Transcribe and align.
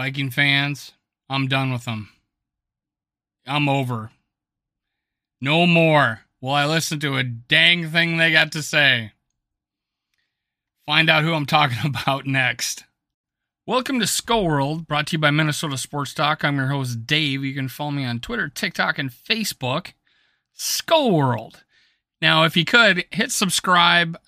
Viking 0.00 0.30
fans, 0.30 0.92
I'm 1.28 1.46
done 1.46 1.70
with 1.70 1.84
them. 1.84 2.08
I'm 3.46 3.68
over. 3.68 4.10
No 5.42 5.66
more 5.66 6.20
will 6.40 6.52
I 6.52 6.64
listen 6.64 6.98
to 7.00 7.18
a 7.18 7.22
dang 7.22 7.86
thing 7.90 8.16
they 8.16 8.32
got 8.32 8.50
to 8.52 8.62
say. 8.62 9.12
Find 10.86 11.10
out 11.10 11.22
who 11.22 11.34
I'm 11.34 11.44
talking 11.44 11.76
about 11.84 12.24
next. 12.24 12.84
Welcome 13.66 14.00
to 14.00 14.06
Skull 14.06 14.46
World, 14.46 14.88
brought 14.88 15.08
to 15.08 15.16
you 15.16 15.18
by 15.18 15.30
Minnesota 15.30 15.76
Sports 15.76 16.14
Talk. 16.14 16.44
I'm 16.44 16.56
your 16.56 16.68
host, 16.68 17.06
Dave. 17.06 17.44
You 17.44 17.52
can 17.52 17.68
follow 17.68 17.90
me 17.90 18.06
on 18.06 18.20
Twitter, 18.20 18.48
TikTok, 18.48 18.98
and 18.98 19.10
Facebook. 19.10 19.92
Skull 20.54 21.10
World. 21.10 21.62
Now, 22.22 22.44
if 22.44 22.56
you 22.56 22.64
could, 22.64 23.04
hit 23.10 23.32
subscribe, 23.32 24.18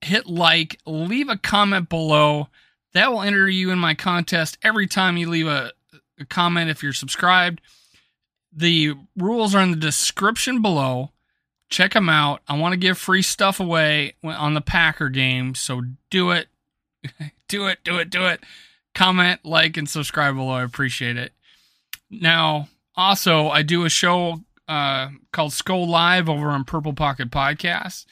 hit 0.00 0.26
like, 0.26 0.80
leave 0.86 1.28
a 1.28 1.36
comment 1.36 1.90
below. 1.90 2.48
That 2.94 3.10
will 3.10 3.22
enter 3.22 3.48
you 3.48 3.70
in 3.70 3.78
my 3.78 3.94
contest 3.94 4.58
every 4.62 4.86
time 4.86 5.16
you 5.16 5.28
leave 5.28 5.46
a, 5.46 5.72
a 6.20 6.24
comment 6.24 6.70
if 6.70 6.82
you're 6.82 6.92
subscribed. 6.92 7.60
The 8.52 8.94
rules 9.16 9.54
are 9.54 9.62
in 9.62 9.70
the 9.70 9.76
description 9.76 10.60
below. 10.60 11.10
Check 11.70 11.94
them 11.94 12.10
out. 12.10 12.42
I 12.46 12.58
want 12.58 12.72
to 12.72 12.78
give 12.78 12.98
free 12.98 13.22
stuff 13.22 13.60
away 13.60 14.14
on 14.22 14.52
the 14.52 14.60
Packer 14.60 15.08
game, 15.08 15.54
so 15.54 15.82
do 16.10 16.30
it. 16.30 16.48
do 17.48 17.66
it, 17.66 17.78
do 17.82 17.96
it, 17.96 18.10
do 18.10 18.26
it. 18.26 18.44
Comment, 18.94 19.40
like, 19.42 19.78
and 19.78 19.88
subscribe 19.88 20.36
below. 20.36 20.50
I 20.50 20.62
appreciate 20.64 21.16
it. 21.16 21.32
Now, 22.10 22.68
also, 22.94 23.48
I 23.48 23.62
do 23.62 23.86
a 23.86 23.88
show 23.88 24.42
uh, 24.68 25.08
called 25.32 25.54
Skull 25.54 25.88
Live 25.88 26.28
over 26.28 26.50
on 26.50 26.64
Purple 26.64 26.92
Pocket 26.92 27.30
Podcast. 27.30 28.04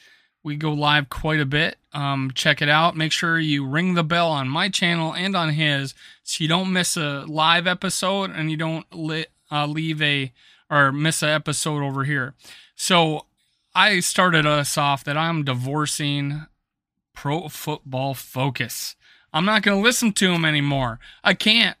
We 0.43 0.55
go 0.55 0.73
live 0.73 1.09
quite 1.09 1.39
a 1.39 1.45
bit. 1.45 1.77
Um, 1.93 2.31
check 2.33 2.61
it 2.61 2.69
out. 2.69 2.95
Make 2.97 3.11
sure 3.11 3.37
you 3.39 3.65
ring 3.65 3.93
the 3.93 4.03
bell 4.03 4.31
on 4.31 4.49
my 4.49 4.69
channel 4.69 5.13
and 5.13 5.35
on 5.35 5.49
his 5.49 5.93
so 6.23 6.43
you 6.43 6.47
don't 6.47 6.73
miss 6.73 6.97
a 6.97 7.25
live 7.27 7.67
episode 7.67 8.31
and 8.31 8.49
you 8.49 8.57
don't 8.57 8.85
li- 8.91 9.27
uh, 9.51 9.67
leave 9.67 10.01
a 10.01 10.31
or 10.69 10.91
miss 10.91 11.21
an 11.21 11.29
episode 11.29 11.83
over 11.83 12.05
here. 12.05 12.33
So 12.75 13.25
I 13.75 13.99
started 13.99 14.45
us 14.45 14.77
off 14.77 15.03
that 15.03 15.17
I'm 15.17 15.43
divorcing 15.43 16.45
Pro 17.13 17.49
Football 17.49 18.13
Focus. 18.13 18.95
I'm 19.33 19.45
not 19.45 19.63
going 19.63 19.77
to 19.77 19.83
listen 19.83 20.11
to 20.13 20.31
them 20.31 20.45
anymore. 20.45 20.99
I 21.23 21.33
can't. 21.33 21.77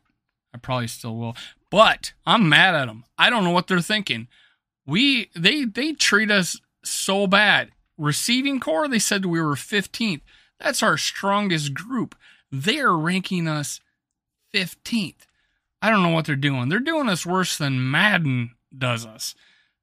I 0.53 0.57
probably 0.57 0.87
still 0.87 1.15
will, 1.15 1.35
but 1.69 2.13
I'm 2.25 2.49
mad 2.49 2.75
at 2.75 2.85
them. 2.85 3.05
I 3.17 3.29
don't 3.29 3.43
know 3.43 3.51
what 3.51 3.67
they're 3.67 3.79
thinking. 3.79 4.27
We 4.85 5.29
they 5.35 5.63
they 5.63 5.93
treat 5.93 6.29
us 6.29 6.59
so 6.83 7.27
bad. 7.27 7.71
Receiving 8.01 8.59
corps, 8.59 8.87
they 8.87 8.97
said 8.97 9.27
we 9.27 9.39
were 9.39 9.53
15th. 9.53 10.21
That's 10.59 10.81
our 10.81 10.97
strongest 10.97 11.75
group. 11.75 12.15
They're 12.51 12.93
ranking 12.93 13.47
us 13.47 13.79
15th. 14.51 15.27
I 15.83 15.91
don't 15.91 16.01
know 16.01 16.09
what 16.09 16.25
they're 16.25 16.35
doing. 16.35 16.69
They're 16.69 16.79
doing 16.79 17.09
us 17.09 17.27
worse 17.27 17.55
than 17.59 17.91
Madden 17.91 18.55
does 18.75 19.05
us. 19.05 19.35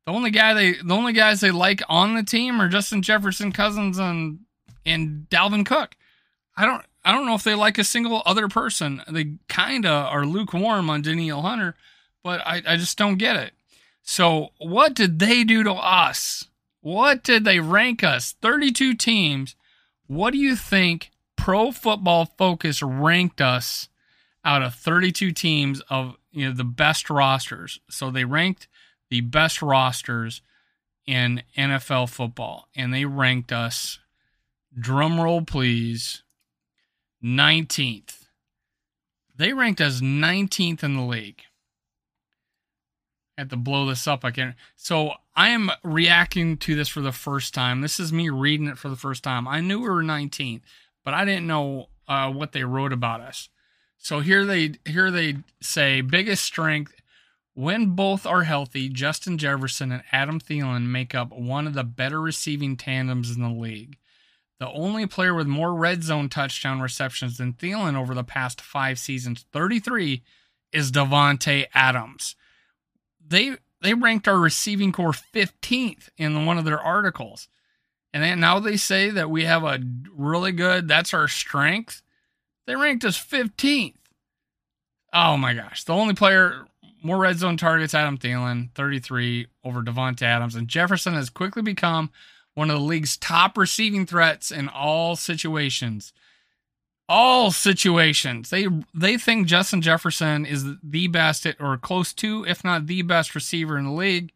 The 0.04 0.12
only 0.12 0.32
guy 0.32 0.52
they 0.52 0.72
the 0.72 0.94
only 0.94 1.12
guys 1.12 1.40
they 1.40 1.52
like 1.52 1.80
on 1.88 2.16
the 2.16 2.24
team 2.24 2.60
are 2.60 2.68
Justin 2.68 3.02
Jefferson, 3.02 3.52
Cousins, 3.52 3.98
and 3.98 4.40
and 4.84 5.28
Dalvin 5.30 5.64
Cook. 5.64 5.96
I 6.56 6.66
don't 6.66 6.84
I 7.04 7.12
don't 7.12 7.26
know 7.26 7.36
if 7.36 7.44
they 7.44 7.54
like 7.54 7.78
a 7.78 7.84
single 7.84 8.22
other 8.26 8.48
person. 8.48 9.00
They 9.08 9.34
kinda 9.48 9.90
are 9.90 10.26
lukewarm 10.26 10.90
on 10.90 11.02
Danielle 11.02 11.42
Hunter, 11.42 11.76
but 12.24 12.40
I, 12.44 12.62
I 12.66 12.76
just 12.78 12.98
don't 12.98 13.16
get 13.16 13.36
it. 13.36 13.52
So 14.02 14.48
what 14.58 14.94
did 14.94 15.20
they 15.20 15.44
do 15.44 15.62
to 15.62 15.72
us? 15.72 16.48
What 16.80 17.22
did 17.22 17.44
they 17.44 17.60
rank 17.60 18.04
us? 18.04 18.34
32 18.40 18.94
teams. 18.94 19.56
What 20.06 20.32
do 20.32 20.38
you 20.38 20.56
think 20.56 21.10
Pro 21.36 21.70
Football 21.72 22.26
Focus 22.38 22.82
ranked 22.82 23.40
us 23.40 23.88
out 24.44 24.62
of 24.62 24.74
32 24.74 25.32
teams 25.32 25.80
of 25.90 26.16
you 26.30 26.48
know 26.48 26.54
the 26.54 26.64
best 26.64 27.10
rosters? 27.10 27.80
So 27.90 28.10
they 28.10 28.24
ranked 28.24 28.68
the 29.10 29.20
best 29.20 29.62
rosters 29.62 30.42
in 31.06 31.42
NFL 31.56 32.10
football, 32.10 32.68
and 32.76 32.92
they 32.92 33.06
ranked 33.06 33.50
us. 33.50 33.98
Drum 34.78 35.20
roll, 35.20 35.42
please. 35.42 36.22
19th. 37.24 38.26
They 39.34 39.52
ranked 39.52 39.80
us 39.80 40.00
19th 40.00 40.82
in 40.82 40.96
the 40.96 41.02
league. 41.02 41.42
I 43.38 43.42
have 43.42 43.50
to 43.50 43.56
blow 43.56 43.86
this 43.86 44.08
up. 44.08 44.24
I 44.24 44.32
can't. 44.32 44.56
So 44.74 45.12
I 45.36 45.50
am 45.50 45.70
reacting 45.84 46.56
to 46.58 46.74
this 46.74 46.88
for 46.88 47.00
the 47.00 47.12
first 47.12 47.54
time. 47.54 47.80
This 47.80 48.00
is 48.00 48.12
me 48.12 48.28
reading 48.30 48.66
it 48.66 48.78
for 48.78 48.88
the 48.88 48.96
first 48.96 49.22
time. 49.22 49.46
I 49.46 49.60
knew 49.60 49.78
we 49.78 49.88
were 49.88 50.02
19th, 50.02 50.62
but 51.04 51.14
I 51.14 51.24
didn't 51.24 51.46
know 51.46 51.88
uh, 52.08 52.32
what 52.32 52.50
they 52.50 52.64
wrote 52.64 52.92
about 52.92 53.20
us. 53.20 53.48
So 53.96 54.20
here 54.20 54.44
they 54.44 54.74
here 54.84 55.12
they 55.12 55.36
say 55.60 56.00
biggest 56.00 56.42
strength 56.42 57.00
when 57.54 57.94
both 57.94 58.26
are 58.26 58.42
healthy. 58.42 58.88
Justin 58.88 59.38
Jefferson 59.38 59.92
and 59.92 60.02
Adam 60.10 60.40
Thielen 60.40 60.86
make 60.86 61.14
up 61.14 61.30
one 61.32 61.68
of 61.68 61.74
the 61.74 61.84
better 61.84 62.20
receiving 62.20 62.76
tandems 62.76 63.30
in 63.30 63.40
the 63.40 63.48
league. 63.48 63.98
The 64.58 64.70
only 64.70 65.06
player 65.06 65.34
with 65.34 65.46
more 65.46 65.74
red 65.74 66.02
zone 66.02 66.28
touchdown 66.28 66.80
receptions 66.80 67.38
than 67.38 67.52
Thielen 67.52 67.96
over 67.96 68.14
the 68.14 68.24
past 68.24 68.60
five 68.60 68.98
seasons, 68.98 69.46
33, 69.52 70.24
is 70.72 70.90
Davante 70.90 71.66
Adams. 71.72 72.34
They 73.28 73.56
they 73.80 73.94
ranked 73.94 74.26
our 74.26 74.38
receiving 74.38 74.92
corps 74.92 75.22
15th 75.34 76.08
in 76.16 76.46
one 76.46 76.58
of 76.58 76.64
their 76.64 76.80
articles. 76.80 77.48
And 78.12 78.22
then 78.22 78.40
now 78.40 78.58
they 78.58 78.76
say 78.76 79.10
that 79.10 79.30
we 79.30 79.44
have 79.44 79.64
a 79.64 79.80
really 80.12 80.52
good, 80.52 80.88
that's 80.88 81.14
our 81.14 81.28
strength. 81.28 82.02
They 82.66 82.74
ranked 82.74 83.04
us 83.04 83.18
15th. 83.18 83.94
Oh 85.12 85.36
my 85.36 85.54
gosh. 85.54 85.84
The 85.84 85.94
only 85.94 86.14
player, 86.14 86.66
more 87.02 87.18
red 87.18 87.38
zone 87.38 87.56
targets, 87.56 87.94
Adam 87.94 88.18
Thielen, 88.18 88.70
33 88.74 89.46
over 89.64 89.82
Davante 89.82 90.22
Adams. 90.22 90.54
And 90.54 90.68
Jefferson 90.68 91.14
has 91.14 91.30
quickly 91.30 91.62
become 91.62 92.10
one 92.54 92.70
of 92.70 92.78
the 92.78 92.84
league's 92.84 93.16
top 93.16 93.56
receiving 93.56 94.06
threats 94.06 94.50
in 94.50 94.68
all 94.68 95.14
situations 95.14 96.12
all 97.08 97.50
situations. 97.50 98.50
They 98.50 98.66
they 98.94 99.16
think 99.16 99.46
Justin 99.46 99.80
Jefferson 99.82 100.44
is 100.44 100.64
the 100.82 101.06
best 101.08 101.46
or 101.58 101.76
close 101.78 102.12
to, 102.14 102.44
if 102.46 102.62
not 102.62 102.86
the 102.86 103.02
best 103.02 103.34
receiver 103.34 103.78
in 103.78 103.86
the 103.86 103.92
league, 103.92 104.32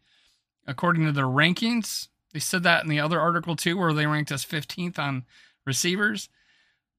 according 0.66 1.04
to 1.06 1.12
their 1.12 1.26
rankings. 1.26 2.08
They 2.32 2.40
said 2.40 2.62
that 2.62 2.82
in 2.82 2.88
the 2.88 3.00
other 3.00 3.20
article 3.20 3.56
too, 3.56 3.76
where 3.76 3.92
they 3.92 4.06
ranked 4.06 4.32
us 4.32 4.44
15th 4.44 4.98
on 4.98 5.24
receivers. 5.66 6.28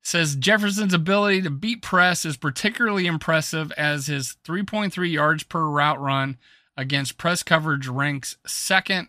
Says 0.03 0.35
Jefferson's 0.35 0.93
ability 0.93 1.41
to 1.43 1.49
beat 1.49 1.81
press 1.81 2.25
is 2.25 2.35
particularly 2.35 3.07
impressive 3.07 3.71
as 3.73 4.07
his 4.07 4.35
3.3 4.45 5.11
yards 5.11 5.43
per 5.43 5.63
route 5.63 5.99
run 5.99 6.37
against 6.75 7.17
press 7.17 7.41
coverage 7.41 7.87
ranks 7.87 8.35
second 8.45 9.07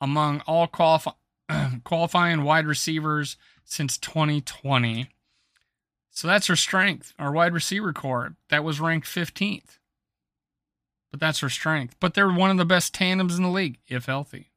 among 0.00 0.40
all 0.46 0.66
qualify- 0.66 1.12
qualifying 1.84 2.42
wide 2.44 2.66
receivers 2.66 3.36
since 3.64 3.98
2020. 3.98 5.10
So 6.14 6.28
that's 6.28 6.46
her 6.46 6.56
strength, 6.56 7.14
our 7.18 7.32
wide 7.32 7.54
receiver 7.54 7.92
corps. 7.92 8.36
That 8.50 8.64
was 8.64 8.80
ranked 8.80 9.06
15th. 9.06 9.78
But 11.10 11.20
that's 11.20 11.40
her 11.40 11.48
strength. 11.48 11.96
But 11.98 12.12
they're 12.14 12.30
one 12.30 12.50
of 12.50 12.58
the 12.58 12.66
best 12.66 12.94
tandems 12.94 13.36
in 13.36 13.42
the 13.42 13.48
league, 13.48 13.78
if 13.88 14.04
healthy. 14.04 14.50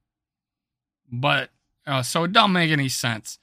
But 1.10 1.50
uh, 1.88 2.04
so 2.04 2.26
it 2.26 2.34
don't 2.34 2.52
make 2.52 2.72
any 2.72 2.90
sense. 2.90 3.40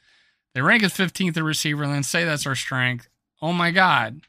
They 0.55 0.61
rank 0.61 0.83
as 0.83 0.93
15th 0.93 1.39
a 1.39 1.43
receiver 1.43 1.85
and 1.85 1.93
then 1.93 2.03
say 2.03 2.25
that's 2.25 2.47
our 2.47 2.55
strength. 2.55 3.09
Oh 3.41 3.53
my 3.53 3.71
God. 3.71 4.21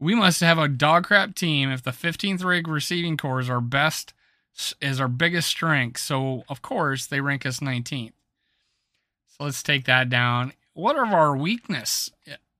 We 0.00 0.16
must 0.16 0.40
have 0.40 0.58
a 0.58 0.68
dog 0.68 1.04
crap 1.04 1.36
team 1.36 1.70
if 1.70 1.82
the 1.82 1.92
15th 1.92 2.44
ranked 2.44 2.68
receiving 2.68 3.16
corps 3.16 3.40
is 3.40 3.48
our 3.48 3.60
best, 3.60 4.14
is 4.80 5.00
our 5.00 5.08
biggest 5.08 5.48
strength. 5.48 6.00
So, 6.00 6.44
of 6.48 6.60
course, 6.60 7.06
they 7.06 7.20
rank 7.20 7.46
us 7.46 7.60
19th. 7.60 8.12
So 9.28 9.44
let's 9.44 9.62
take 9.62 9.84
that 9.84 10.08
down. 10.10 10.54
What 10.74 10.96
are 10.96 11.06
our 11.06 11.36
weakness? 11.36 12.10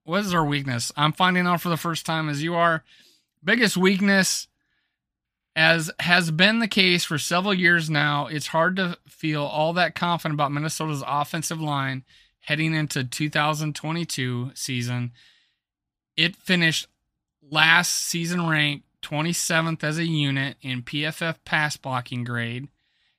What 0.06 0.20
is 0.20 0.32
our 0.32 0.44
weakness? 0.44 0.92
I'm 0.96 1.12
finding 1.12 1.46
out 1.46 1.60
for 1.60 1.68
the 1.68 1.76
first 1.76 2.06
time 2.06 2.28
as 2.28 2.42
you 2.42 2.54
are. 2.54 2.84
Biggest 3.42 3.76
weakness, 3.76 4.46
as 5.56 5.90
has 6.00 6.30
been 6.30 6.60
the 6.60 6.68
case 6.68 7.04
for 7.04 7.18
several 7.18 7.52
years 7.52 7.90
now, 7.90 8.28
it's 8.28 8.48
hard 8.48 8.76
to 8.76 8.96
feel 9.08 9.42
all 9.42 9.72
that 9.72 9.96
confident 9.96 10.34
about 10.34 10.52
Minnesota's 10.52 11.02
offensive 11.06 11.60
line 11.60 12.04
heading 12.40 12.72
into 12.72 13.02
2022 13.02 14.52
season. 14.54 15.10
It 16.16 16.36
finished 16.36 16.86
last 17.42 17.90
season 17.90 18.48
ranked 18.48 18.86
27th 19.02 19.82
as 19.82 19.98
a 19.98 20.06
unit 20.06 20.56
in 20.62 20.82
PFF 20.82 21.36
pass 21.44 21.76
blocking 21.76 22.22
grade, 22.22 22.68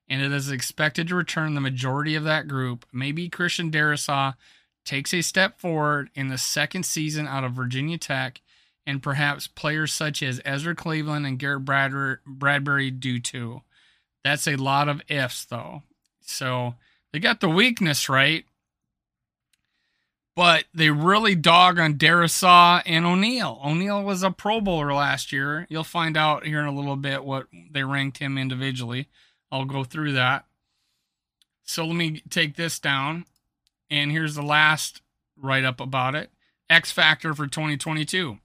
and 0.09 0.21
it 0.21 0.31
is 0.31 0.49
expected 0.49 1.09
to 1.09 1.15
return 1.15 1.53
the 1.53 1.61
majority 1.61 2.15
of 2.15 2.23
that 2.23 2.47
group. 2.47 2.85
Maybe 2.93 3.27
Christian 3.27 3.71
Darrisaw 3.71 4.35
takes 4.87 5.13
a 5.13 5.21
step 5.21 5.59
forward 5.59 6.09
in 6.15 6.29
the 6.29 6.37
second 6.39 6.83
season 6.83 7.27
out 7.27 7.43
of 7.43 7.51
Virginia 7.51 7.99
Tech, 7.99 8.41
and 8.87 9.03
perhaps 9.03 9.45
players 9.45 9.93
such 9.93 10.23
as 10.23 10.41
Ezra 10.45 10.73
Cleveland 10.73 11.27
and 11.27 11.37
Garrett 11.37 11.65
Bradbury 11.65 12.89
do 12.89 13.19
too. 13.19 13.61
That's 14.23 14.47
a 14.47 14.55
lot 14.55 14.89
of 14.89 15.01
ifs, 15.09 15.45
though. 15.45 15.83
So 16.21 16.75
they 17.13 17.19
got 17.19 17.39
the 17.39 17.49
weakness 17.49 18.09
right. 18.09 18.45
but 20.37 20.65
they 20.71 20.91
really 20.91 21.33
dog 21.33 21.79
on 21.79 21.95
Darrisaw 21.95 22.83
and 22.85 23.07
O'Neill. 23.07 23.59
O'Neill 23.65 24.03
was 24.03 24.21
a 24.21 24.29
Pro 24.29 24.61
Bowler 24.61 24.93
last 24.93 25.33
year. 25.33 25.65
You'll 25.67 25.83
find 25.83 26.15
out 26.15 26.45
here 26.45 26.59
in 26.59 26.67
a 26.67 26.75
little 26.75 26.95
bit 26.95 27.23
what 27.25 27.47
they 27.71 27.83
ranked 27.83 28.19
him 28.19 28.37
individually. 28.37 29.07
I'll 29.51 29.65
go 29.65 29.83
through 29.83 30.13
that. 30.13 30.45
So 31.63 31.85
let 31.85 31.95
me 31.95 32.21
take 32.29 32.55
this 32.55 32.77
down. 32.77 33.25
And 33.89 34.11
here's 34.11 34.35
the 34.35 34.41
last 34.41 35.01
write 35.35 35.63
up 35.65 35.79
about 35.79 36.15
it 36.15 36.29
X 36.69 36.91
Factor 36.91 37.33
for 37.33 37.47
2022. 37.47 38.37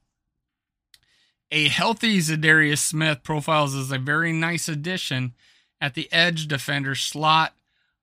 A 1.51 1.69
healthy 1.69 2.19
Za'Darius 2.19 2.79
Smith 2.79 3.23
profiles 3.23 3.75
as 3.75 3.93
a 3.93 3.99
very 3.99 4.33
nice 4.33 4.69
addition 4.69 5.35
at 5.81 5.95
the 5.95 6.11
edge 6.13 6.49
defender 6.49 6.95
slot 6.95 7.55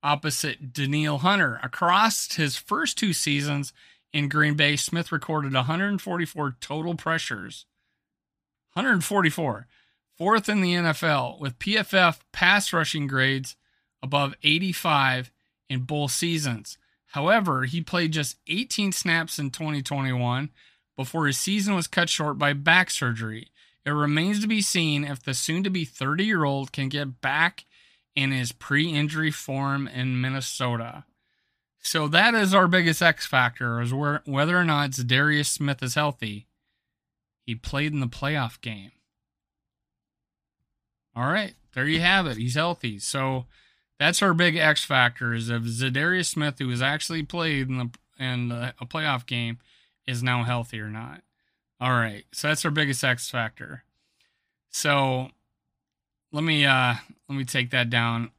opposite 0.03 0.74
Danielle 0.74 1.19
Hunter. 1.19 1.59
Across 1.63 2.36
his 2.36 2.57
first 2.57 2.97
two 2.97 3.13
seasons 3.13 3.74
in 4.13 4.30
Green 4.30 4.56
Bay, 4.56 4.75
Smith 4.75 5.12
recorded 5.12 5.53
144 5.53 6.57
total 6.59 6.95
pressures. 6.95 7.65
144. 8.74 9.68
Fourth 10.18 10.50
in 10.50 10.62
the 10.62 10.74
NFL 10.74 11.39
with 11.39 11.59
PFF 11.59 12.19
pass 12.31 12.74
rushing 12.74 13.07
grades 13.07 13.56
above 14.03 14.36
85 14.44 15.31
in 15.69 15.81
both 15.81 16.12
seasons. 16.12 16.77
However, 17.09 17.63
he 17.63 17.81
played 17.81 18.11
just 18.11 18.38
18 18.47 18.91
snaps 18.91 19.39
in 19.39 19.50
2021 19.50 20.50
before 20.95 21.27
his 21.27 21.39
season 21.39 21.73
was 21.75 21.88
cut 21.88 22.09
short 22.09 22.38
by 22.38 22.53
back 22.53 22.91
surgery. 22.91 23.47
It 23.85 23.91
remains 23.91 24.41
to 24.41 24.47
be 24.47 24.61
seen 24.61 25.03
if 25.03 25.23
the 25.23 25.33
soon 25.33 25.63
to 25.63 25.69
be 25.69 25.85
30 25.85 26.25
year 26.25 26.44
old 26.44 26.71
can 26.71 26.89
get 26.89 27.21
back 27.21 27.65
in 28.15 28.31
his 28.31 28.51
pre 28.51 28.91
injury 28.91 29.31
form 29.31 29.88
in 29.88 30.21
Minnesota. 30.21 31.06
So 31.81 32.07
that 32.09 32.35
is 32.35 32.53
our 32.53 32.67
biggest 32.67 33.01
X 33.01 33.25
factor 33.25 33.81
is 33.81 33.94
whether 33.94 34.57
or 34.57 34.65
not 34.65 34.91
Darius 34.91 35.50
Smith 35.50 35.81
is 35.81 35.95
healthy. 35.95 36.47
He 37.45 37.55
played 37.55 37.94
in 37.94 38.01
the 38.01 38.07
playoff 38.07 38.62
game. 38.62 38.91
All 41.15 41.31
right, 41.31 41.55
there 41.73 41.88
you 41.88 42.01
have 42.01 42.27
it. 42.27 42.38
He's 42.38 42.55
healthy. 42.55 43.00
So 43.00 43.45
that's 44.00 44.22
our 44.22 44.34
big 44.34 44.56
X 44.56 44.84
factor 44.84 45.34
is 45.34 45.50
if 45.50 45.63
Za'Darius 45.63 46.28
Smith, 46.28 46.56
who 46.60 46.69
has 46.69 46.81
actually 46.81 47.24
played 47.24 47.68
in 47.68 47.78
the 47.78 47.90
in 48.18 48.51
a 48.51 48.86
playoff 48.86 49.25
game, 49.25 49.60
is 50.07 50.24
now 50.24 50.44
healthy 50.44 50.80
or 50.80 50.90
not. 50.90 51.22
All 51.81 51.92
right, 51.92 52.25
so 52.31 52.48
that's 52.48 52.66
our 52.66 52.72
biggest 52.72 53.04
X 53.04 53.30
factor. 53.30 53.84
So 54.69 55.30
let 56.31 56.44
me 56.44 56.66
uh 56.66 56.96
let 57.28 57.36
me 57.38 57.46
take 57.46 57.72
that 57.72 57.90
down. 57.90 58.31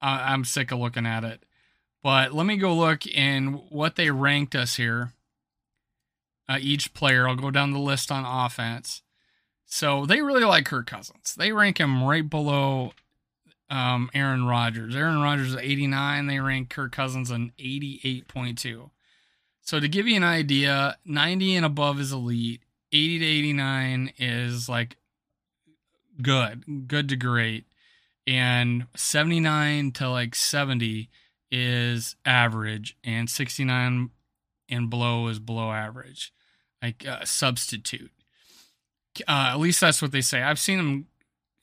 I, 0.00 0.32
I'm 0.32 0.44
sick 0.44 0.72
of 0.72 0.78
looking 0.78 1.06
at 1.06 1.24
it, 1.24 1.42
but 2.02 2.32
let 2.32 2.46
me 2.46 2.56
go 2.56 2.74
look 2.74 3.06
in 3.06 3.54
what 3.70 3.96
they 3.96 4.10
ranked 4.10 4.54
us 4.54 4.76
here. 4.76 5.12
Uh, 6.48 6.58
each 6.60 6.94
player, 6.94 7.28
I'll 7.28 7.36
go 7.36 7.50
down 7.50 7.72
the 7.72 7.78
list 7.78 8.10
on 8.10 8.24
offense. 8.24 9.02
So 9.66 10.06
they 10.06 10.22
really 10.22 10.44
like 10.44 10.64
Kirk 10.64 10.86
Cousins. 10.86 11.34
They 11.36 11.52
rank 11.52 11.78
him 11.78 12.02
right 12.02 12.28
below 12.28 12.92
um, 13.70 14.10
Aaron 14.14 14.46
Rodgers. 14.46 14.96
Aaron 14.96 15.20
Rodgers 15.20 15.54
is 15.54 15.56
89. 15.56 16.26
They 16.26 16.40
rank 16.40 16.70
Kirk 16.70 16.92
Cousins 16.92 17.30
an 17.30 17.52
88.2. 17.58 18.90
So 19.62 19.80
to 19.80 19.88
give 19.88 20.06
you 20.06 20.16
an 20.16 20.24
idea, 20.24 20.96
90 21.04 21.56
and 21.56 21.66
above 21.66 22.00
is 22.00 22.12
elite. 22.12 22.62
80 22.92 23.18
to 23.18 23.24
89 23.26 24.12
is 24.18 24.68
like 24.68 24.96
good, 26.22 26.88
good 26.88 27.08
to 27.10 27.16
great. 27.16 27.66
And 28.26 28.86
79 28.96 29.92
to 29.92 30.08
like 30.08 30.34
70 30.34 31.10
is 31.50 32.16
average. 32.24 32.96
And 33.04 33.28
69 33.28 34.10
and 34.70 34.90
below 34.90 35.28
is 35.28 35.38
below 35.38 35.70
average, 35.70 36.32
like 36.82 37.06
uh, 37.06 37.24
substitute. 37.24 38.12
Uh, 39.26 39.50
at 39.52 39.58
least 39.58 39.80
that's 39.80 40.00
what 40.00 40.12
they 40.12 40.20
say. 40.20 40.42
I've 40.42 40.58
seen 40.58 40.78
them 40.78 41.06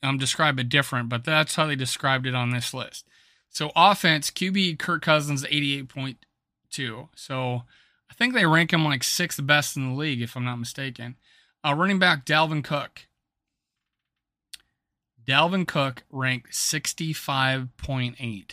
um, 0.02 0.18
describe 0.18 0.58
it 0.58 0.68
different, 0.68 1.08
but 1.08 1.24
that's 1.24 1.54
how 1.54 1.66
they 1.66 1.76
described 1.76 2.26
it 2.26 2.34
on 2.34 2.50
this 2.50 2.74
list. 2.74 3.06
So 3.50 3.72
offense, 3.74 4.30
QB 4.30 4.78
Kirk 4.78 5.02
Cousins 5.02 5.44
88.2. 5.44 7.08
So 7.14 7.62
I 8.10 8.14
think 8.14 8.34
they 8.34 8.46
rank 8.46 8.72
him 8.72 8.84
like 8.84 9.02
sixth 9.02 9.44
best 9.46 9.76
in 9.76 9.88
the 9.88 9.94
league, 9.94 10.20
if 10.20 10.36
I'm 10.36 10.44
not 10.44 10.56
mistaken. 10.56 11.16
Uh, 11.64 11.74
running 11.74 11.98
back 11.98 12.24
Dalvin 12.24 12.62
Cook. 12.62 13.06
Dalvin 15.26 15.66
Cook 15.66 16.04
ranked 16.10 16.52
65.8. 16.52 18.50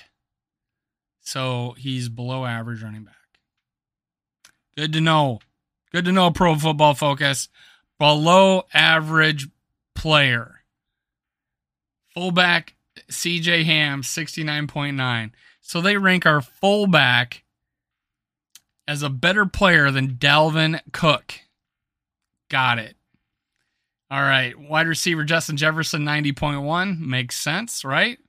So 1.22 1.76
he's 1.78 2.10
below 2.10 2.46
average 2.46 2.82
running 2.82 3.04
back. 3.04 3.16
Good 4.76 4.94
to 4.94 5.02
know. 5.02 5.40
Good 5.92 6.06
to 6.06 6.12
know, 6.12 6.32
Pro 6.32 6.56
Football 6.56 6.96
Focus. 6.96 7.50
Below 8.00 8.64
average 8.74 9.50
player. 9.94 10.63
Fullback 12.14 12.76
CJ 13.10 13.66
Ham, 13.66 14.02
69.9. 14.02 15.32
So 15.62 15.82
they 15.82 15.98
rank 15.98 16.26
our 16.26 16.42
fullback 16.42 17.44
as 18.88 19.02
a 19.02 19.10
better 19.10 19.46
player 19.46 19.92
than 19.92 20.16
Dalvin 20.16 20.80
Cook. 20.92 21.36
Got 22.50 22.80
it. 22.80 22.96
All 24.12 24.22
right. 24.22 24.58
Wide 24.60 24.88
receiver 24.88 25.24
Justin 25.24 25.58
Jefferson, 25.58 26.04
90.1. 26.04 27.00
Makes 27.00 27.38
sense, 27.38 27.84
right? 27.84 28.20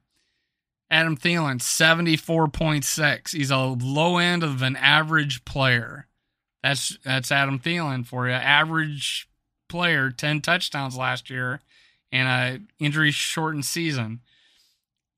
Adam 0.90 1.16
Thielen, 1.16 1.58
74.6. 1.58 3.32
He's 3.32 3.50
a 3.50 3.58
low 3.58 4.18
end 4.18 4.42
of 4.42 4.62
an 4.62 4.76
average 4.76 5.44
player. 5.44 6.06
That's 6.62 6.96
that's 7.04 7.32
Adam 7.32 7.58
Thielen 7.58 8.06
for 8.06 8.28
you. 8.28 8.34
Average 8.34 9.28
player, 9.68 10.10
10 10.10 10.40
touchdowns 10.40 10.96
last 10.96 11.28
year 11.28 11.60
and 12.14 12.28
a 12.28 12.60
injury 12.82 13.10
shortened 13.10 13.64
season. 13.64 14.20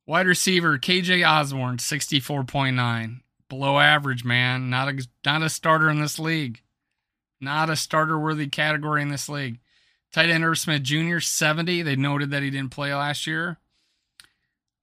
Wide 0.07 0.27
receiver 0.27 0.79
KJ 0.79 1.29
Osborn, 1.29 1.77
64.9. 1.77 3.21
Below 3.51 3.79
average, 3.79 4.25
man. 4.25 4.71
Not 4.71 4.89
a, 4.89 5.07
not 5.25 5.43
a 5.43 5.51
starter 5.51 5.91
in 5.91 6.01
this 6.01 6.19
league. 6.19 6.63
Not 7.39 7.69
a 7.69 7.77
starter 7.77 8.19
worthy 8.19 8.49
category 8.49 9.03
in 9.03 9.11
this 9.11 9.29
league. 9.29 9.59
Tight 10.11 10.31
end 10.31 10.43
Irv 10.43 10.59
Smith 10.59 10.83
Jr., 10.83 11.19
70. 11.19 11.83
They 11.83 11.97
noted 11.97 12.31
that 12.31 12.43
he 12.43 12.49
didn't 12.49 12.71
play 12.71 12.95
last 12.95 13.27
year. 13.27 13.59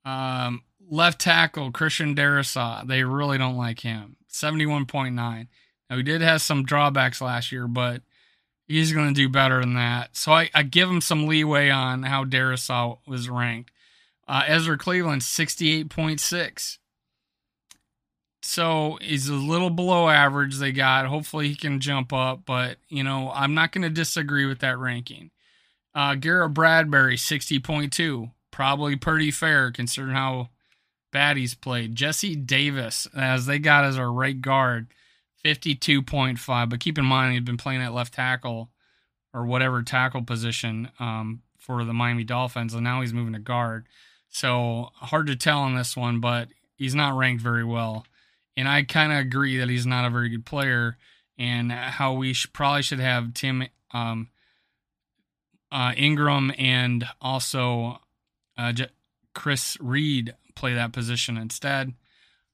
Um, 0.06 0.62
left 0.88 1.20
tackle 1.20 1.72
Christian 1.72 2.16
Darrisaw. 2.16 2.86
They 2.86 3.04
really 3.04 3.40
don't 3.40 3.58
like 3.58 3.80
him. 3.80 4.18
71.9. 4.32 5.16
Now, 5.16 5.98
he 5.98 6.04
did 6.04 6.22
have 6.22 6.44
some 6.44 6.64
drawbacks 6.64 7.22
last 7.22 7.52
year, 7.52 7.68
but 7.68 8.04
he's 8.74 8.92
going 8.92 9.08
to 9.08 9.14
do 9.14 9.30
better 9.30 9.62
than 9.62 9.76
that. 9.76 10.16
So 10.16 10.32
I, 10.32 10.50
I, 10.54 10.64
give 10.64 10.90
him 10.90 11.02
some 11.02 11.28
leeway 11.28 11.70
on 11.70 12.04
how 12.04 12.26
Darrisaw 12.26 12.98
was 13.06 13.30
ranked. 13.30 13.72
Uh, 14.28 14.44
Ezra 14.48 14.78
Cleveland, 14.78 15.22
68.6. 15.22 16.78
So 18.42 18.98
he's 19.02 19.30
a 19.30 19.34
little 19.34 19.70
below 19.70 20.10
average 20.10 20.58
they 20.58 20.72
got. 20.72 21.06
Hopefully 21.06 21.48
he 21.48 21.56
can 21.56 21.80
jump 21.80 22.12
up, 22.12 22.42
but, 22.46 22.78
you 22.90 23.04
know, 23.04 23.32
I'm 23.34 23.54
not 23.54 23.72
going 23.72 23.84
to 23.84 23.90
disagree 23.90 24.46
with 24.46 24.60
that 24.60 24.78
ranking. 24.78 25.32
Uh, 25.96 26.16
Garrett 26.16 26.54
Bradbury, 26.54 27.16
60.2. 27.16 28.32
Probably 28.52 28.96
pretty 28.96 29.32
fair 29.32 29.72
considering 29.72 30.16
how 30.16 30.50
bad 31.12 31.38
he's 31.38 31.56
played. 31.56 31.96
Jesse 31.96 32.36
Davis, 32.36 33.08
as 33.16 33.46
they 33.46 33.60
got 33.60 33.86
as 33.86 33.98
our 33.98 34.12
right 34.12 34.40
guard, 34.40 34.88
52.5. 35.44 36.70
But 36.70 36.80
keep 36.80 36.98
in 36.98 37.06
mind, 37.06 37.34
he'd 37.34 37.46
been 37.46 37.58
playing 37.58 37.82
at 37.82 37.94
left 37.94 38.14
tackle 38.14 38.70
or 39.34 39.46
whatever 39.46 39.82
tackle 39.82 40.24
position 40.24 40.90
um, 41.00 41.42
for 41.58 41.84
the 41.84 41.94
Miami 41.94 42.24
Dolphins, 42.24 42.74
and 42.74 42.84
now 42.84 43.02
he's 43.02 43.14
moving 43.14 43.34
to 43.34 43.40
guard. 43.40 43.88
So 44.30 44.90
hard 44.96 45.28
to 45.28 45.36
tell 45.36 45.60
on 45.60 45.76
this 45.76 45.96
one, 45.98 46.20
but 46.20 46.50
he's 46.76 46.96
not 46.96 47.18
ranked 47.18 47.42
very 47.42 47.64
well. 47.64 48.06
And 48.56 48.68
I 48.68 48.84
kind 48.84 49.12
of 49.12 49.20
agree 49.20 49.58
that 49.58 49.70
he's 49.70 49.86
not 49.86 50.06
a 50.06 50.10
very 50.10 50.30
good 50.30 50.46
player, 50.46 50.98
and 51.38 51.72
how 51.72 52.14
we 52.14 52.36
probably 52.54 52.84
should 52.84 53.00
have 53.00 53.34
Tim 53.34 53.68
um, 53.92 54.30
uh, 55.72 55.94
Ingram 55.98 56.54
and 56.58 57.06
also 57.20 58.00
uh, 58.58 58.74
Chris 59.34 59.78
Reed 59.82 60.36
play 60.56 60.76
that 60.76 60.94
position 60.94 61.38
instead. 61.38 61.94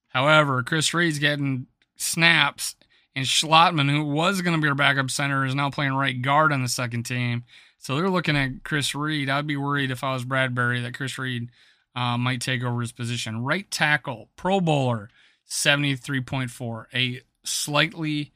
However, 0.07 0.63
Chris 0.63 0.93
Reed's 0.93 1.19
getting 1.19 1.67
snaps, 1.99 2.75
and 3.15 3.25
Schlottmann, 3.25 3.89
who 3.89 4.03
was 4.03 4.41
going 4.41 4.55
to 4.55 4.61
be 4.61 4.67
our 4.67 4.75
backup 4.75 5.11
center, 5.11 5.45
is 5.45 5.53
now 5.53 5.69
playing 5.69 5.93
right 5.93 6.19
guard 6.19 6.51
on 6.51 6.63
the 6.63 6.69
second 6.69 7.03
team. 7.03 7.43
So 7.77 7.95
they're 7.95 8.09
looking 8.09 8.37
at 8.37 8.63
Chris 8.63 8.95
Reed. 8.95 9.29
I'd 9.29 9.47
be 9.47 9.57
worried 9.57 9.91
if 9.91 10.03
I 10.03 10.13
was 10.13 10.25
Bradbury 10.25 10.81
that 10.81 10.95
Chris 10.95 11.17
Reed 11.17 11.49
uh, 11.95 12.17
might 12.17 12.41
take 12.41 12.63
over 12.63 12.81
his 12.81 12.91
position. 12.91 13.43
Right 13.43 13.69
tackle, 13.69 14.29
Pro 14.35 14.59
Bowler, 14.61 15.09
73.4, 15.49 16.85
a 16.93 17.21
slightly 17.43 18.31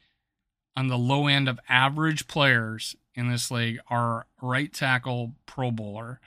on 0.76 0.88
the 0.88 0.98
low 0.98 1.28
end 1.28 1.48
of 1.48 1.60
average 1.70 2.28
players 2.28 2.96
in 3.16 3.30
this 3.30 3.52
league 3.52 3.80
are 3.90 4.26
right 4.42 4.74
tackle 4.74 5.34
Pro 5.46 5.72
Bowler, 5.72 6.20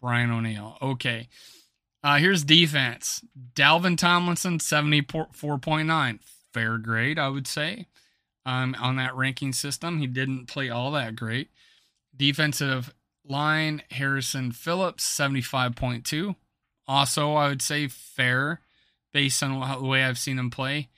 Brian 0.00 0.30
O'Neill. 0.30 0.76
Okay. 0.82 1.28
Uh, 2.02 2.18
here's 2.18 2.44
defense. 2.44 3.22
Dalvin 3.54 3.96
Tomlinson, 3.96 4.58
74.9 4.58 6.18
fair 6.56 6.78
grade, 6.78 7.18
I 7.18 7.28
would 7.28 7.46
say. 7.46 7.86
um, 8.46 8.76
on 8.80 8.96
that 8.96 9.14
ranking 9.16 9.52
system. 9.52 9.98
He 9.98 10.06
didn't 10.06 10.46
play 10.46 10.70
all 10.70 10.92
that 10.92 11.16
great. 11.16 11.50
Defensive 12.16 12.94
line, 13.28 13.82
Harrison 13.90 14.52
Phillips, 14.52 15.04
75.2. 15.04 16.36
Also, 16.88 17.34
I 17.34 17.48
would 17.48 17.62
say 17.62 17.88
fair 17.88 18.60
based 19.12 19.42
on 19.42 19.80
the 19.80 19.86
way 19.86 20.04
I've 20.04 20.18
seen 20.18 20.38
him 20.38 20.50
play. 20.50 20.88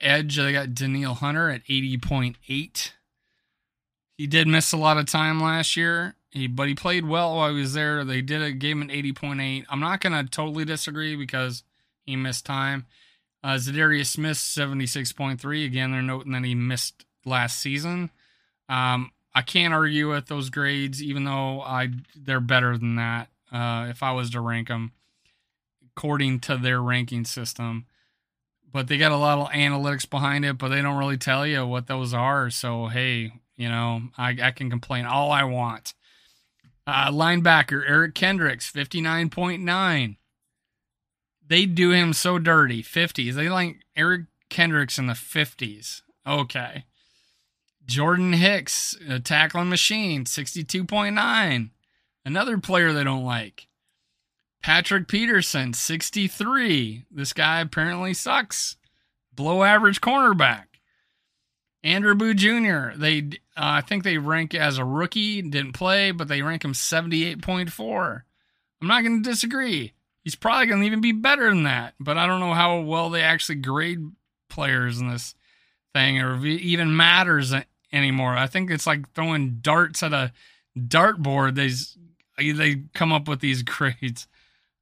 Edge, 0.00 0.38
I 0.38 0.52
got 0.52 0.74
Danielle 0.74 1.14
Hunter 1.14 1.50
at 1.50 1.64
80.8. 1.64 2.92
He 4.16 4.26
did 4.28 4.46
miss 4.46 4.72
a 4.72 4.76
lot 4.76 4.98
of 4.98 5.06
time 5.06 5.40
last 5.40 5.76
year, 5.76 6.14
he, 6.30 6.46
but 6.46 6.68
he 6.68 6.74
played 6.74 7.06
well 7.06 7.36
while 7.36 7.52
he 7.52 7.60
was 7.60 7.74
there. 7.74 8.04
They 8.04 8.22
did 8.22 8.42
a 8.42 8.46
an 8.46 8.88
80.8. 8.88 9.64
I'm 9.68 9.80
not 9.80 10.00
going 10.00 10.12
to 10.12 10.30
totally 10.30 10.64
disagree 10.64 11.16
because 11.16 11.64
he 12.04 12.14
missed 12.14 12.46
time. 12.46 12.86
Uh, 13.44 13.56
Za'Darius 13.56 14.06
Smith, 14.06 14.38
76.3. 14.38 15.66
Again, 15.66 15.92
they're 15.92 16.00
noting 16.00 16.32
that 16.32 16.44
he 16.44 16.54
missed 16.54 17.04
last 17.26 17.58
season. 17.58 18.10
Um, 18.70 19.10
I 19.34 19.42
can't 19.42 19.74
argue 19.74 20.10
with 20.10 20.28
those 20.28 20.48
grades, 20.48 21.02
even 21.02 21.24
though 21.24 21.60
I 21.60 21.90
they're 22.16 22.40
better 22.40 22.78
than 22.78 22.96
that. 22.96 23.28
Uh, 23.52 23.88
if 23.90 24.02
I 24.02 24.12
was 24.12 24.30
to 24.30 24.40
rank 24.40 24.68
them 24.68 24.92
according 25.94 26.40
to 26.40 26.56
their 26.56 26.80
ranking 26.80 27.26
system, 27.26 27.84
but 28.72 28.88
they 28.88 28.96
got 28.96 29.12
a 29.12 29.16
lot 29.16 29.38
of 29.38 29.48
analytics 29.48 30.08
behind 30.08 30.46
it, 30.46 30.56
but 30.56 30.68
they 30.68 30.80
don't 30.80 30.96
really 30.98 31.18
tell 31.18 31.46
you 31.46 31.66
what 31.66 31.86
those 31.86 32.14
are. 32.14 32.48
So 32.48 32.86
hey, 32.86 33.32
you 33.56 33.68
know, 33.68 34.04
I, 34.16 34.36
I 34.42 34.50
can 34.52 34.70
complain 34.70 35.04
all 35.04 35.30
I 35.30 35.44
want. 35.44 35.92
Uh, 36.86 37.10
linebacker 37.10 37.82
Eric 37.86 38.14
Kendricks, 38.14 38.68
fifty 38.70 39.02
nine 39.02 39.28
point 39.28 39.62
nine. 39.62 40.16
They 41.46 41.66
do 41.66 41.90
him 41.90 42.12
so 42.12 42.38
dirty, 42.38 42.82
fifties. 42.82 43.36
They 43.36 43.48
like 43.48 43.84
Eric 43.96 44.22
Kendricks 44.48 44.98
in 44.98 45.06
the 45.06 45.14
fifties. 45.14 46.02
Okay. 46.26 46.84
Jordan 47.86 48.32
Hicks, 48.32 48.96
a 49.08 49.20
tackling 49.20 49.68
machine, 49.68 50.24
62.9. 50.24 51.70
Another 52.24 52.58
player 52.58 52.92
they 52.92 53.04
don't 53.04 53.24
like. 53.24 53.68
Patrick 54.62 55.08
Peterson, 55.08 55.74
63. 55.74 57.04
This 57.10 57.34
guy 57.34 57.60
apparently 57.60 58.14
sucks. 58.14 58.76
Below 59.34 59.62
average 59.62 60.00
cornerback. 60.00 60.64
Andrew 61.82 62.14
Booth 62.14 62.36
Jr., 62.36 62.96
they 62.96 63.28
uh, 63.56 63.76
I 63.76 63.80
think 63.82 64.04
they 64.04 64.16
rank 64.16 64.54
as 64.54 64.78
a 64.78 64.84
rookie, 64.84 65.42
didn't 65.42 65.74
play, 65.74 66.12
but 66.12 66.28
they 66.28 66.40
rank 66.40 66.64
him 66.64 66.72
78.4. 66.72 68.22
I'm 68.80 68.88
not 68.88 69.02
going 69.02 69.22
to 69.22 69.30
disagree. 69.30 69.92
He's 70.24 70.34
probably 70.34 70.66
going 70.66 70.80
to 70.80 70.86
even 70.86 71.02
be 71.02 71.12
better 71.12 71.50
than 71.50 71.64
that, 71.64 71.94
but 72.00 72.16
I 72.16 72.26
don't 72.26 72.40
know 72.40 72.54
how 72.54 72.80
well 72.80 73.10
they 73.10 73.20
actually 73.20 73.56
grade 73.56 74.00
players 74.48 74.98
in 74.98 75.08
this 75.10 75.34
thing 75.92 76.20
or 76.20 76.34
if 76.34 76.44
it 76.44 76.62
even 76.62 76.96
matters 76.96 77.52
anymore. 77.92 78.36
I 78.36 78.46
think 78.46 78.70
it's 78.70 78.86
like 78.86 79.12
throwing 79.12 79.58
darts 79.60 80.02
at 80.02 80.14
a 80.14 80.32
dartboard. 80.76 81.54
They 81.54 82.52
they 82.52 82.82
come 82.94 83.12
up 83.12 83.28
with 83.28 83.40
these 83.40 83.62
grades. 83.64 84.26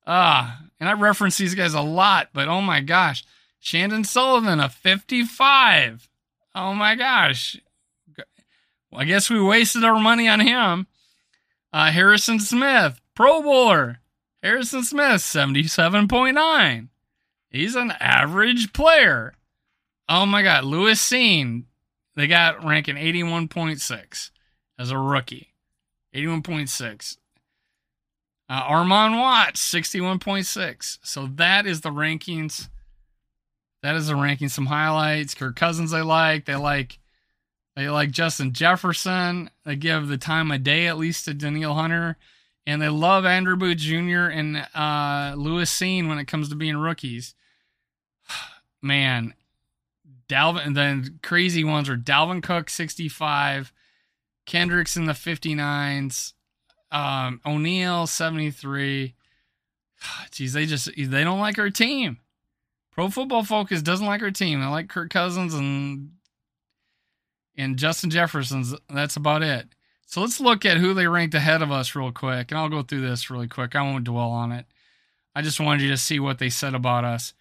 Ah, 0.06 0.60
and 0.80 0.88
I 0.88 0.92
reference 0.94 1.38
these 1.38 1.54
guys 1.54 1.74
a 1.74 1.80
lot, 1.80 2.30
but 2.32 2.48
oh 2.48 2.60
my 2.60 2.80
gosh, 2.80 3.24
Chandon 3.60 4.04
Sullivan 4.04 4.60
a 4.60 4.68
55. 4.68 6.08
Oh 6.54 6.74
my 6.74 6.94
gosh. 6.94 7.56
Well, 8.90 9.00
I 9.00 9.04
guess 9.04 9.30
we 9.30 9.40
wasted 9.40 9.84
our 9.84 9.98
money 9.98 10.28
on 10.28 10.40
him. 10.40 10.86
Uh, 11.72 11.90
Harrison 11.90 12.38
Smith, 12.38 13.00
Pro 13.14 13.42
Bowler. 13.42 14.01
Harrison 14.42 14.82
Smith, 14.82 15.20
77.9. 15.20 16.88
He's 17.50 17.76
an 17.76 17.92
average 18.00 18.72
player. 18.72 19.34
Oh 20.08 20.26
my 20.26 20.42
God. 20.42 20.64
Lewis 20.64 21.00
Cine, 21.00 21.64
they 22.16 22.26
got 22.26 22.64
ranking 22.64 22.96
81.6 22.96 24.30
as 24.78 24.90
a 24.90 24.98
rookie. 24.98 25.54
81.6. 26.14 27.18
Uh, 28.48 28.62
Armon 28.64 29.18
Watts, 29.18 29.72
61.6. 29.72 30.98
So 31.02 31.28
that 31.36 31.66
is 31.66 31.80
the 31.80 31.90
rankings. 31.90 32.68
That 33.82 33.96
is 33.96 34.08
the 34.08 34.16
ranking. 34.16 34.48
Some 34.48 34.66
highlights. 34.66 35.34
Kirk 35.34 35.56
Cousins 35.56 35.90
they 35.90 36.02
like. 36.02 36.44
They 36.44 36.56
like 36.56 36.98
they 37.74 37.88
like 37.88 38.10
Justin 38.10 38.52
Jefferson. 38.52 39.50
They 39.64 39.76
give 39.76 40.08
the 40.08 40.18
time 40.18 40.50
of 40.52 40.62
day 40.62 40.86
at 40.86 40.98
least 40.98 41.24
to 41.24 41.34
Daniel 41.34 41.74
Hunter. 41.74 42.18
And 42.66 42.80
they 42.80 42.88
love 42.88 43.24
Andrew 43.24 43.56
Booth 43.56 43.78
Jr. 43.78 44.26
and 44.30 44.56
uh, 44.74 45.34
Lewis 45.36 45.72
Cine 45.76 46.08
when 46.08 46.18
it 46.18 46.28
comes 46.28 46.48
to 46.48 46.54
being 46.54 46.76
rookies. 46.76 47.34
Man, 48.82 49.34
Dalvin, 50.28 50.74
then 50.74 51.18
crazy 51.22 51.64
ones 51.64 51.88
are 51.88 51.96
Dalvin 51.96 52.42
Cook 52.42 52.70
65, 52.70 53.72
Kendricks 54.46 54.96
in 54.96 55.06
the 55.06 55.12
59s, 55.12 56.32
um, 56.90 57.40
O'Neill 57.44 58.06
73. 58.06 59.14
Geez, 60.30 60.52
they 60.52 60.66
just 60.66 60.90
they 60.96 61.24
don't 61.24 61.40
like 61.40 61.58
our 61.58 61.70
team. 61.70 62.18
Pro 62.92 63.08
Football 63.08 63.44
Focus 63.44 63.82
doesn't 63.82 64.06
like 64.06 64.22
our 64.22 64.30
team. 64.30 64.60
They 64.60 64.66
like 64.66 64.88
Kirk 64.88 65.10
Cousins 65.10 65.54
and 65.54 66.12
and 67.56 67.78
Justin 67.78 68.10
Jefferson's. 68.10 68.74
That's 68.88 69.16
about 69.16 69.42
it. 69.42 69.68
So 70.12 70.20
let's 70.20 70.40
look 70.40 70.66
at 70.66 70.76
who 70.76 70.92
they 70.92 71.06
ranked 71.06 71.34
ahead 71.34 71.62
of 71.62 71.72
us 71.72 71.94
real 71.94 72.12
quick, 72.12 72.50
and 72.50 72.58
I'll 72.58 72.68
go 72.68 72.82
through 72.82 73.00
this 73.00 73.30
really 73.30 73.48
quick. 73.48 73.74
I 73.74 73.80
won't 73.80 74.04
dwell 74.04 74.28
on 74.28 74.52
it. 74.52 74.66
I 75.34 75.40
just 75.40 75.58
wanted 75.58 75.80
you 75.80 75.88
to 75.88 75.96
see 75.96 76.20
what 76.20 76.38
they 76.38 76.50
said 76.50 76.74
about 76.74 77.06
us. 77.06 77.32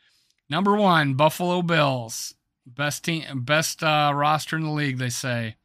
Number 0.49 0.77
one, 0.77 1.15
Buffalo 1.15 1.63
Bills. 1.63 2.33
Best 2.65 3.03
team, 3.03 3.25
best 3.43 3.83
uh, 3.83 4.13
roster 4.15 4.55
in 4.55 4.63
the 4.63 4.69
league, 4.69 4.99
they 4.99 5.09
say. 5.09 5.57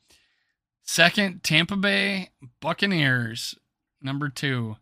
Second, 0.83 1.45
Tampa 1.45 1.77
Bay 1.77 2.31
Buccaneers. 2.59 3.55
Number 4.03 4.29
two. 4.29 4.75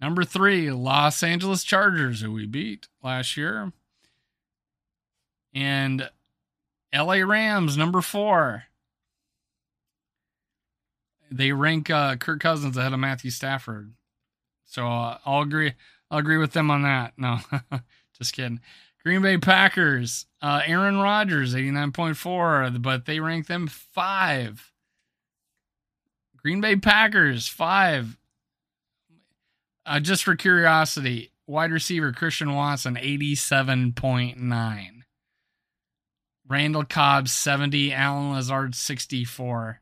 Number 0.00 0.24
three, 0.24 0.72
Los 0.72 1.22
Angeles 1.22 1.62
Chargers, 1.62 2.22
who 2.22 2.32
we 2.32 2.44
beat 2.44 2.88
last 3.04 3.36
year. 3.36 3.72
And 5.54 6.10
LA 6.92 7.18
Rams, 7.18 7.76
number 7.76 8.00
four. 8.00 8.64
They 11.32 11.52
rank 11.52 11.90
uh, 11.90 12.16
Kirk 12.16 12.40
Cousins 12.40 12.76
ahead 12.76 12.92
of 12.92 13.00
Matthew 13.00 13.30
Stafford. 13.30 13.94
So 14.64 14.86
uh, 14.86 15.18
I'll 15.24 15.42
agree. 15.42 15.74
I'll 16.10 16.18
agree 16.18 16.38
with 16.38 16.52
them 16.52 16.70
on 16.70 16.82
that. 16.82 17.14
No, 17.16 17.38
just 18.18 18.34
kidding. 18.34 18.60
Green 19.02 19.22
Bay 19.22 19.36
Packers, 19.36 20.26
uh, 20.40 20.60
Aaron 20.64 20.98
Rodgers, 20.98 21.54
89.4, 21.54 22.80
but 22.80 23.04
they 23.04 23.18
rank 23.18 23.48
them 23.48 23.66
five. 23.66 24.70
Green 26.36 26.60
Bay 26.60 26.76
Packers, 26.76 27.48
five. 27.48 28.16
Uh, 29.84 29.98
just 29.98 30.22
for 30.22 30.36
curiosity, 30.36 31.32
wide 31.48 31.72
receiver 31.72 32.12
Christian 32.12 32.54
Watson, 32.54 32.94
87.9. 32.94 35.02
Randall 36.48 36.84
Cobb, 36.84 37.28
70. 37.28 37.92
Allen 37.92 38.32
Lazard, 38.32 38.74
64. 38.74 39.81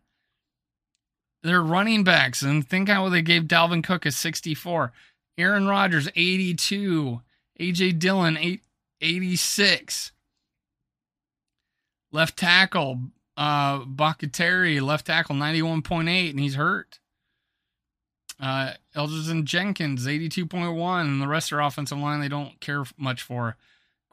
They're 1.42 1.62
running 1.62 2.04
backs, 2.04 2.42
and 2.42 2.66
think 2.66 2.88
how 2.88 3.08
they 3.08 3.22
gave 3.22 3.44
Dalvin 3.44 3.82
Cook 3.82 4.04
a 4.04 4.10
64. 4.12 4.92
Aaron 5.38 5.66
Rodgers, 5.66 6.08
82. 6.14 7.22
AJ 7.58 7.98
Dillon, 7.98 8.36
8, 8.36 8.62
86. 9.00 10.12
Left 12.12 12.36
tackle, 12.36 13.00
uh, 13.36 13.84
Bakhtiari, 13.84 14.80
left 14.80 15.06
tackle, 15.06 15.36
91.8, 15.36 16.30
and 16.30 16.40
he's 16.40 16.56
hurt. 16.56 16.98
Uh, 18.40 18.72
Elgton 18.96 19.44
Jenkins, 19.44 20.06
82.1, 20.06 21.00
and 21.02 21.22
the 21.22 21.28
rest 21.28 21.50
their 21.50 21.60
offensive 21.60 21.98
line 21.98 22.20
they 22.20 22.28
don't 22.28 22.58
care 22.60 22.84
much 22.96 23.22
for. 23.22 23.56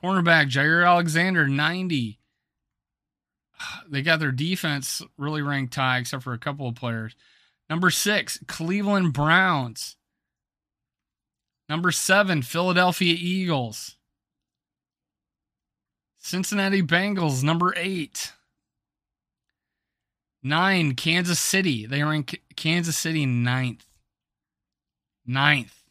Cornerback, 0.04 0.50
Jaire 0.50 0.86
Alexander, 0.86 1.48
90. 1.48 2.17
They 3.90 4.02
got 4.02 4.20
their 4.20 4.32
defense 4.32 5.02
really 5.18 5.42
ranked 5.42 5.76
high, 5.76 6.00
except 6.00 6.24
for 6.24 6.34
a 6.34 6.38
couple 6.38 6.68
of 6.68 6.76
players. 6.76 7.16
Number 7.70 7.90
six, 7.90 8.40
Cleveland 8.48 9.14
Browns. 9.14 9.96
Number 11.70 11.92
seven, 11.92 12.42
Philadelphia 12.42 13.16
Eagles. 13.18 13.98
Cincinnati 16.18 16.82
Bengals, 16.82 17.44
number 17.44 17.74
eight. 17.78 18.34
Nine, 20.44 20.96
Kansas 20.96 21.40
City. 21.40 21.86
They 21.86 22.02
are 22.02 22.14
in 22.14 22.24
Kansas 22.56 22.98
City 22.98 23.26
ninth. 23.26 23.86
Ninth. 25.26 25.84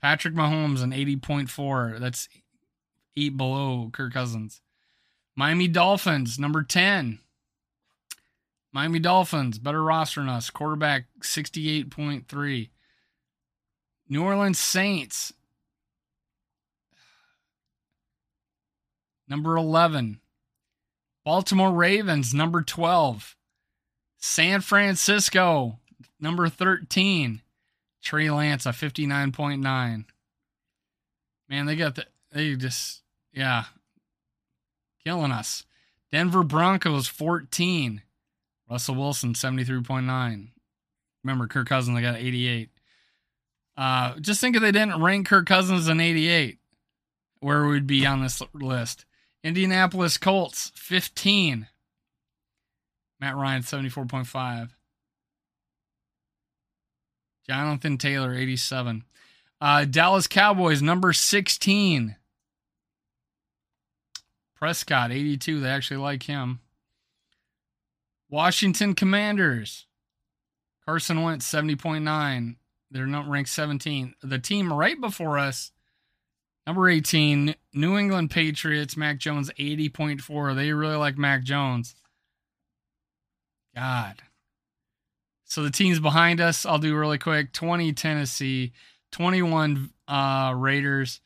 Patrick 0.00 0.34
Mahomes, 0.34 0.82
an 0.82 0.92
80.4. 0.92 1.98
That's 1.98 2.28
eight 3.16 3.36
below 3.36 3.90
Kirk 3.92 4.14
Cousins. 4.14 4.62
Miami 5.40 5.68
Dolphins, 5.68 6.38
number 6.38 6.62
10. 6.62 7.18
Miami 8.74 8.98
Dolphins, 8.98 9.58
better 9.58 9.82
roster 9.82 10.20
than 10.20 10.28
us. 10.28 10.50
Quarterback, 10.50 11.06
68.3. 11.22 12.68
New 14.10 14.22
Orleans 14.22 14.58
Saints, 14.58 15.32
Number 19.26 19.56
11, 19.56 20.20
Baltimore 21.24 21.72
Ravens, 21.72 22.34
number 22.34 22.60
12. 22.60 23.34
San 24.18 24.60
Francisco, 24.60 25.78
number 26.20 26.50
13. 26.50 27.40
Trey 28.02 28.30
Lance, 28.30 28.66
a 28.66 28.70
59.9. 28.70 30.04
Man, 31.48 31.64
they 31.64 31.76
got 31.76 31.94
the, 31.94 32.04
they 32.30 32.54
just, 32.56 33.00
yeah, 33.32 33.64
killing 35.04 35.32
us. 35.32 35.64
Denver 36.12 36.42
Broncos, 36.42 37.06
14. 37.08 38.02
Russell 38.70 38.94
Wilson, 38.94 39.34
73.9. 39.34 40.48
Remember, 41.24 41.46
Kirk 41.46 41.68
Cousins, 41.68 41.96
they 41.96 42.02
got 42.02 42.16
88. 42.16 42.70
Uh, 43.76 44.18
just 44.20 44.40
think 44.40 44.56
if 44.56 44.62
they 44.62 44.72
didn't 44.72 45.02
rank 45.02 45.26
Kirk 45.26 45.46
Cousins 45.46 45.88
in 45.88 46.00
88, 46.00 46.58
where 47.40 47.66
we'd 47.66 47.86
be 47.86 48.06
on 48.06 48.22
this 48.22 48.42
list. 48.54 49.04
Indianapolis 49.42 50.18
Colts, 50.18 50.70
15. 50.74 51.66
Matt 53.20 53.36
Ryan, 53.36 53.62
74.5. 53.62 54.70
Jonathan 57.46 57.98
Taylor, 57.98 58.34
87. 58.34 59.04
Uh, 59.60 59.84
Dallas 59.84 60.26
Cowboys, 60.26 60.80
number 60.80 61.12
16. 61.12 62.16
Prescott, 64.60 65.10
82. 65.10 65.60
They 65.60 65.68
actually 65.70 65.96
like 65.96 66.24
him. 66.24 66.60
Washington 68.28 68.94
Commanders. 68.94 69.86
Carson 70.84 71.22
Wentz, 71.22 71.50
70.9. 71.50 72.56
They're 72.90 73.06
not 73.06 73.28
ranked 73.28 73.50
17. 73.50 74.14
The 74.22 74.38
team 74.38 74.72
right 74.72 75.00
before 75.00 75.38
us, 75.38 75.72
number 76.66 76.88
18, 76.88 77.54
New 77.72 77.96
England 77.96 78.30
Patriots, 78.30 78.96
Mac 78.96 79.18
Jones, 79.18 79.50
80.4. 79.58 80.54
They 80.54 80.72
really 80.72 80.96
like 80.96 81.16
Mac 81.16 81.42
Jones. 81.42 81.94
God. 83.74 84.22
So 85.44 85.62
the 85.62 85.70
teams 85.70 86.00
behind 86.00 86.40
us, 86.40 86.66
I'll 86.66 86.78
do 86.78 86.96
really 86.96 87.18
quick 87.18 87.52
20 87.52 87.92
Tennessee, 87.92 88.72
21 89.12 89.90
uh, 90.06 90.52
Raiders, 90.56 91.20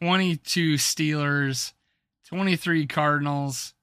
22 0.00 0.74
Steelers, 0.74 1.72
23 2.30 2.86
Cardinals, 2.86 3.74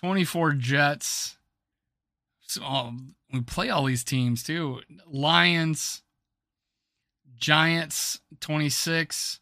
24 0.00 0.52
Jets. 0.52 1.38
So, 2.42 2.62
um, 2.62 3.14
we 3.32 3.40
play 3.40 3.70
all 3.70 3.86
these 3.86 4.04
teams 4.04 4.42
too. 4.42 4.80
Lions, 5.10 6.02
Giants, 7.34 8.20
26, 8.40 9.40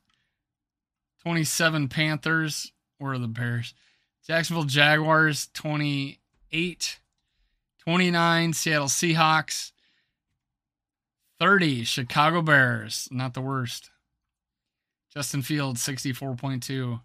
27 1.22 1.88
Panthers, 1.88 2.72
or 3.00 3.18
the 3.18 3.26
Bears. 3.26 3.74
Jacksonville 4.24 4.62
Jaguars, 4.62 5.48
28, 5.52 7.00
29 7.80 8.52
Seattle 8.52 8.86
Seahawks, 8.86 9.72
30 11.40 11.82
Chicago 11.82 12.42
Bears, 12.42 13.08
not 13.10 13.34
the 13.34 13.40
worst. 13.40 13.90
Justin 15.12 15.42
Fields, 15.42 15.84
64.2. 15.84 17.00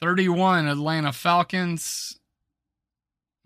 31 0.00 0.66
Atlanta 0.66 1.12
Falcons, 1.12 2.18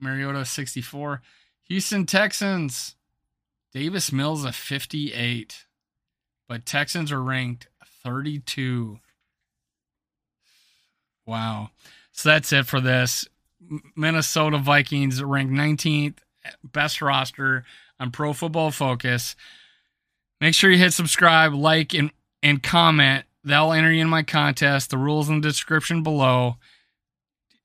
Mariota, 0.01 0.45
64. 0.45 1.23
Houston 1.69 2.07
Texans, 2.07 2.97
Davis 3.73 4.13
Mills 4.13 4.45
a 4.45 4.53
58, 4.53 5.67
but 6.49 6.67
Texans 6.67 7.13
are 7.13 7.23
ranked 7.23 7.69
32. 8.03 8.99
Wow. 11.27 11.71
So 12.13 12.31
that's 12.31 12.53
it 12.53 12.67
for 12.67 12.81
this. 12.81 13.29
Minnesota 13.95 14.59
Vikings 14.59 15.23
ranked 15.23 15.53
19th, 15.53 16.19
best 16.65 17.01
roster 17.01 17.65
on 18.01 18.11
Pro 18.11 18.33
Football 18.33 18.73
Focus. 18.73 19.37
Make 20.41 20.55
sure 20.55 20.71
you 20.71 20.79
hit 20.79 20.93
subscribe, 20.93 21.55
like, 21.55 21.95
and, 21.95 22.11
and 22.43 22.63
comment. 22.63 23.27
That'll 23.43 23.73
enter 23.73 23.93
you 23.93 24.03
in 24.03 24.09
my 24.09 24.23
contest. 24.23 24.91
The 24.91 24.99
rules 24.99 25.29
in 25.29 25.41
the 25.41 25.49
description 25.49 26.03
below. 26.03 26.57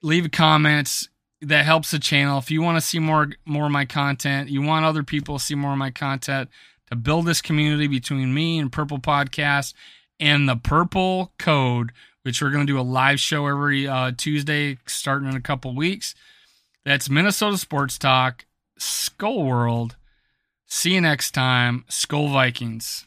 Leave 0.01 0.31
comments 0.31 1.09
that 1.41 1.65
helps 1.65 1.91
the 1.91 1.99
channel. 1.99 2.37
If 2.37 2.49
you 2.49 2.61
want 2.61 2.77
to 2.77 2.81
see 2.81 2.99
more 2.99 3.29
more 3.45 3.65
of 3.65 3.71
my 3.71 3.85
content, 3.85 4.49
you 4.49 4.61
want 4.61 4.85
other 4.85 5.03
people 5.03 5.37
to 5.37 5.43
see 5.43 5.55
more 5.55 5.73
of 5.73 5.77
my 5.77 5.91
content 5.91 6.49
to 6.89 6.95
build 6.95 7.25
this 7.25 7.41
community 7.41 7.87
between 7.87 8.33
me 8.33 8.59
and 8.59 8.71
Purple 8.71 8.99
Podcast 8.99 9.73
and 10.19 10.47
the 10.47 10.55
Purple 10.55 11.33
Code, 11.37 11.91
which 12.23 12.41
we're 12.41 12.51
going 12.51 12.65
to 12.65 12.71
do 12.71 12.79
a 12.79 12.81
live 12.81 13.19
show 13.19 13.47
every 13.47 13.87
uh, 13.87 14.11
Tuesday 14.15 14.77
starting 14.85 15.29
in 15.29 15.35
a 15.35 15.41
couple 15.41 15.75
weeks. 15.75 16.15
That's 16.85 17.09
Minnesota 17.09 17.57
Sports 17.57 17.97
Talk, 17.97 18.45
Skull 18.77 19.43
World. 19.43 19.95
See 20.67 20.93
you 20.93 21.01
next 21.01 21.31
time, 21.31 21.85
Skull 21.89 22.29
Vikings. 22.29 23.05